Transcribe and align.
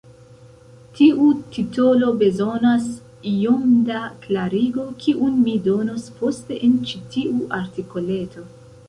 Tiu 0.99 1.25
titolo 1.57 2.07
bezonas 2.21 2.87
iom 3.33 3.67
da 3.89 3.99
klarigo, 4.23 4.87
kiun 5.05 5.37
mi 5.45 5.53
donos 5.69 6.09
poste 6.23 6.59
en 6.69 6.75
ĉi 6.89 7.03
tiu 7.13 7.45
artikoleto. 7.61 8.49